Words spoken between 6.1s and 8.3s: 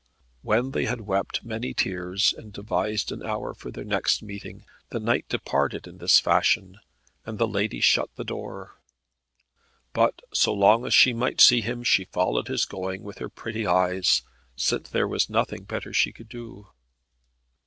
fashion, and the lady shut the